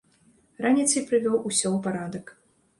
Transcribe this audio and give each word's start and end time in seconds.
Раніцай 0.65 1.05
прывёў 1.13 1.37
усё 1.49 1.63
ў 1.63 1.77
парадак. 1.91 2.37